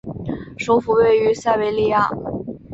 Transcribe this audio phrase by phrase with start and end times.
[0.57, 2.09] 首府位于塞维利亚。